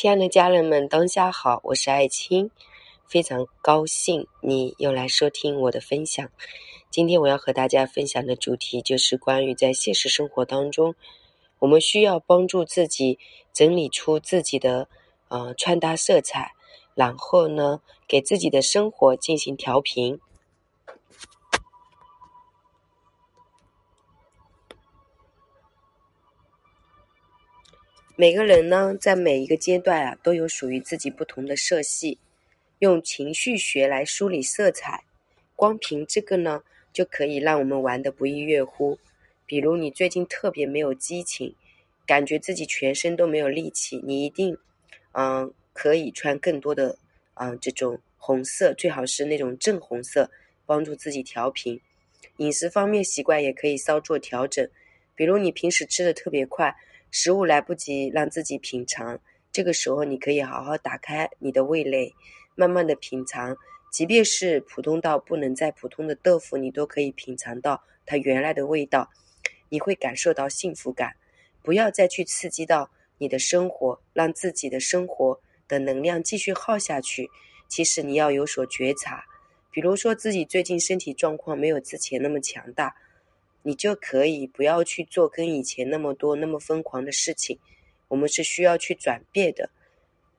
[0.00, 2.52] 亲爱的家人们，当下好，我是爱青，
[3.08, 6.30] 非常高兴你又来收听我的分享。
[6.88, 10.94] 今天我要和大家分享的主题就是关于在现实生活当中，
[11.58, 13.18] 我们需要帮助自己
[13.52, 14.88] 整理出自己的
[15.26, 16.52] 呃穿搭色彩，
[16.94, 20.20] 然后呢，给自己的生活进行调频。
[28.20, 32.18] 每个人呢，在每一个阶段啊，都有属于自己不同的色系。
[32.80, 35.04] 用情绪学来梳理色彩，
[35.54, 38.98] 光凭这个呢，就可以让我们玩得不亦乐乎。
[39.46, 41.54] 比如你最近特别没有激情，
[42.08, 44.58] 感觉自己全身都没有力气，你一定，
[45.12, 46.98] 嗯，可以穿更多的，
[47.34, 50.28] 嗯，这种红色，最好是那种正红色，
[50.66, 51.80] 帮助自己调频。
[52.38, 54.68] 饮食方面习惯也可以稍作调整，
[55.14, 56.74] 比如你平时吃的特别快。
[57.10, 59.18] 食物来不及让自己品尝，
[59.50, 62.14] 这个时候你可以好好打开你的味蕾，
[62.54, 63.56] 慢慢的品尝，
[63.90, 69.10] 即便是普通到不能再普通的豆腐，你都可以品尝到它原来的味道，
[69.70, 71.14] 你会感受到幸福感。
[71.62, 77.30] 不要再去刺激到你的生活，让自己的生活的能量继续耗下去。
[77.68, 79.24] 其实你要有所觉察，
[79.70, 82.94] 比如说自己最近身体状况没有之前那么强大。
[83.68, 87.58] 你就可以不要去做跟以前那么多那么疯狂的事情，
[88.08, 89.68] 我们是需要去转变的。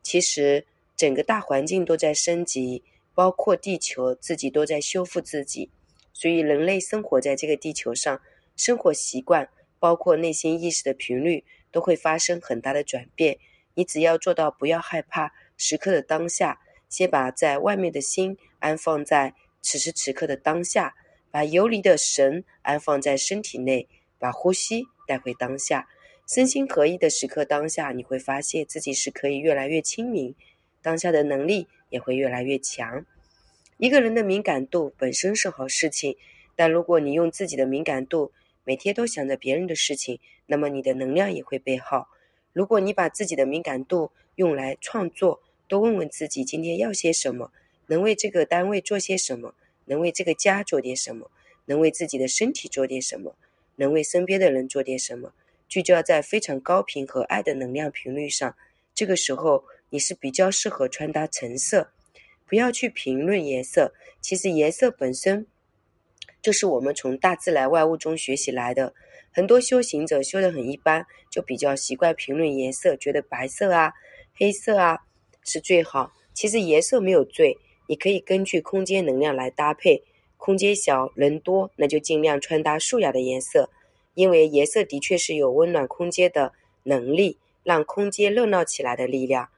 [0.00, 0.64] 其实
[0.96, 2.84] 整个大环境都在升级，
[3.16, 5.72] 包括地球自己都在修复自己，
[6.12, 8.22] 所以人类生活在这个地球上，
[8.54, 9.48] 生活习惯
[9.80, 13.38] 包括内心意识的频率都会发生很大的转变。
[13.74, 20.94] 你只要做到不要害怕，时刻的当下，先把在外面的心安放在此时此刻的当下。
[21.36, 23.86] 把游离的神安放在身体内，
[24.18, 25.86] 把呼吸带回当下，
[26.26, 30.34] 身心合一的时刻当下，你会发现自己是可以越来越清明，
[30.80, 33.04] 当下的能力也会越来越强。
[33.76, 36.16] 一个人的敏感度本身是好事情，
[36.54, 38.32] 但如果你用自己的敏感度
[38.64, 42.08] 每天都想着别人的事情，那么你的能量也会被耗。
[42.54, 47.52] 如果你把自己的敏感度用来创作，多问问自己今天要些什么，
[47.88, 49.54] 能为这个单位做些什么。
[49.86, 51.30] 能为这个家做点什么，
[51.64, 53.34] 能为自己的身体做点什么，
[53.74, 55.32] 能为身边的人做点什么，
[55.68, 58.54] 聚焦在非常高频和爱的能量频率上。
[58.94, 61.90] 这个时候，你是比较适合穿搭橙色。
[62.48, 65.46] 不要去评论颜色，其实颜色本身
[66.40, 68.94] 就是我们从大自然万物中学习来的。
[69.32, 73.92] 很多修行者修得很一般，就比较习惯评论颜色，觉得白色啊、
[74.34, 75.00] 黑色啊
[75.44, 76.12] 是最好。
[76.32, 77.58] 其实颜色没有最。
[77.86, 80.02] 你可以根据空间能量来搭配，
[80.36, 83.70] 空间小人多，那就尽量穿搭素雅的颜色，
[84.14, 86.52] 因为颜色的确是有温暖空间的
[86.82, 89.48] 能力，让空间热闹起来的力量。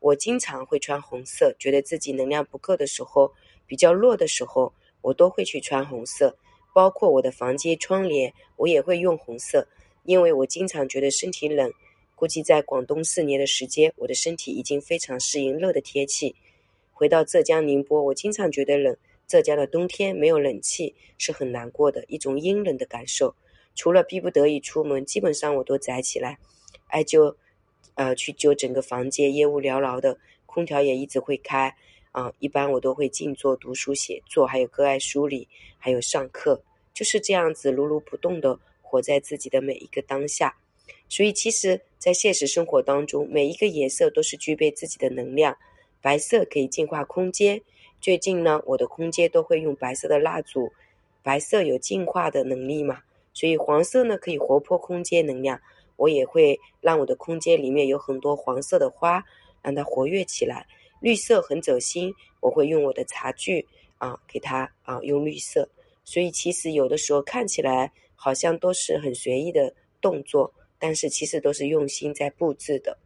[0.00, 3.32] 我经常会穿红色，觉得自己能量不够的时候，
[3.66, 6.36] 比较弱的时候，我都会去穿红色。
[6.74, 9.66] 包括我的房间窗帘，我也会用红色，
[10.04, 11.72] 因为我经常觉得身体冷。
[12.16, 16.34] 估计在广东四年的时间，我的身体已经非常适应热的天气。
[16.94, 18.96] 回到浙江宁波，我经常觉得冷。
[19.26, 23.34] 浙江的冬天没有冷气是很难过的一种阴冷的感受。
[23.74, 26.38] 除了逼不得已出门，基本上我都宅起来，
[26.86, 27.34] 艾灸，
[27.94, 31.74] 呃，去灸整个房间，烟雾缭绕的，空调也一直会开。
[32.12, 36.62] 啊，一般我都会静坐读书写作，还有个案梳理，还有上课，
[36.92, 40.56] 就是这样子如如不动的活在自己的每一个当下。
[41.08, 45.56] 所以，其实，在现实生活当中，每一个颜色都是具备自己的能量。
[46.04, 47.62] 白色可以净化空间。
[47.98, 50.70] 最近呢，我的空间都会用白色的蜡烛，
[51.22, 53.00] 白色有净化的能力嘛，
[53.32, 55.58] 所以黄色呢可以活泼空间能量。
[55.96, 59.24] 我也会让我的空间里面有很多黄色的花，
[59.62, 60.66] 让它活跃起来。
[61.00, 63.66] 绿色很走心，我会用我的茶具
[63.96, 65.66] 啊，给它啊用绿色。
[66.04, 72.98] 所以其实有的时候看起来好像都是很随意的动作，但是其实都是用心在布置的。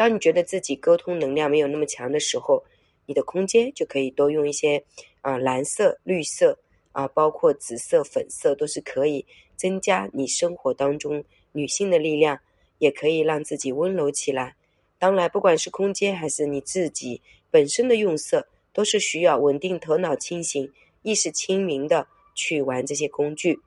[0.00, 2.64] 当你觉得自己沟通能量没有那么强的时候，
[3.04, 4.82] 你的空间就可以多用一些
[5.20, 6.58] 啊蓝色、绿色
[6.92, 9.26] 啊，包括紫色、粉色都是可以
[9.56, 11.22] 增加你生活当中
[11.52, 12.40] 女性的力量，
[12.78, 14.56] 也可以让自己温柔起来。
[14.98, 17.20] 当然，不管是空间还是你自己
[17.50, 20.72] 本身的用色，都是需要稳定头脑清醒、
[21.02, 23.60] 意识清明的去玩这些工具。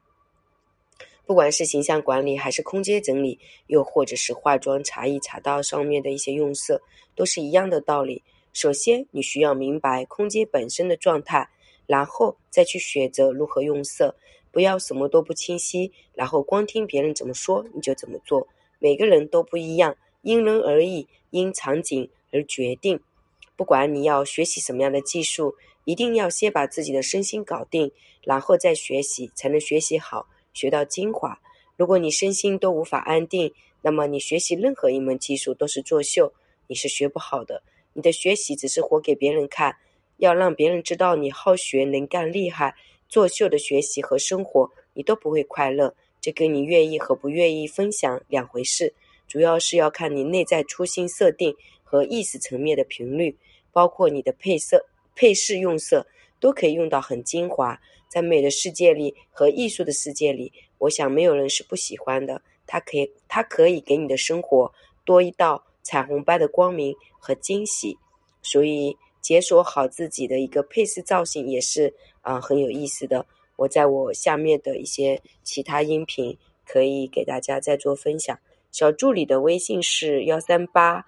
[1.26, 6.82] 不管是形象管理，还是空间整理，又或者是化妆、茶艺、茶道上面的一些用色，
[7.16, 8.22] 都是一样的道理。
[8.52, 11.50] 首先，你需要明白空间本身的状态，
[11.88, 14.16] 然后再去选择如何用色。
[14.52, 18.48] 不要什么都不清晰，然后光听别人怎么说你就怎么做。
[18.78, 23.00] 每个人都不一样，因人而异，因场景而决定。
[23.56, 25.56] 不管你要学习什么样的技术，
[25.86, 27.92] 一定要先把自己的身心搞定，
[28.24, 31.40] 然后再学习，才能学习好，学到精华。
[31.76, 36.32] 如果你身心都无法安定，那么你学习任何一门技术都是作秀，
[36.68, 37.64] 你是学不好的。
[37.94, 39.76] 你的学习只是活给别人看，
[40.18, 42.76] 要让别人知道你好学、能干、厉害。
[43.10, 45.94] 作秀的学习和生活，你都不会快乐。
[46.20, 48.94] 这跟你愿意和不愿意分享两回事。
[49.28, 53.36] 主要是要看你内在初心设定和意识层面的频率，
[53.72, 54.86] 包括你的配色、
[55.16, 56.08] 配饰用色，
[56.44, 57.80] 都可以用到很精华。
[58.10, 62.42] 在美的世界里和艺术的世界里，我想没有人是不喜欢的。
[62.68, 64.74] 它可以，它可以给你的生活
[65.06, 67.98] 多一道彩虹般的光明和惊喜。
[68.42, 73.26] 所以，解锁好自己的一个配饰造型也是啊很有意思的。
[73.56, 78.38] 我在我下面的一些其他音频可以给大家再做分享。
[78.70, 81.06] 小助理的微信是幺三八，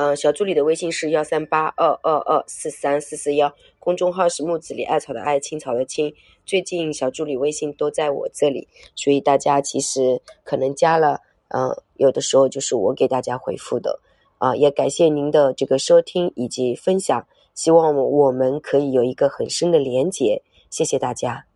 [0.00, 6.10] 呃，小助理的微信是幺三八二二二四三四四幺，公众号是木子里艾草的艾，青草的青。
[6.46, 8.66] 最近小助理微信都在我这里，
[8.96, 14.00] 所以大家其实可能加了，嗯，有的时候就是我给大家回复的，
[14.38, 21.49] 啊，也感谢您的这个收听以及分享，希望我们可以有一个很深的连结，谢谢大家。